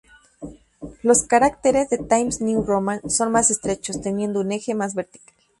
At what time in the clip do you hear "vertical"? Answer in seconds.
4.95-5.35